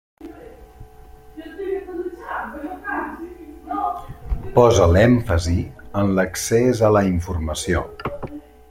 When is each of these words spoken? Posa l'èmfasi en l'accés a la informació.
Posa 4.57 4.89
l'èmfasi 4.95 5.57
en 6.03 6.19
l'accés 6.19 6.87
a 6.91 6.95
la 6.99 7.07
informació. 7.13 7.89